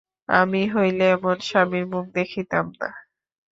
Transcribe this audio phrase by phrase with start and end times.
[0.31, 2.89] আমি হইলে এমন স্বামীর মুখ দেখিতাম না।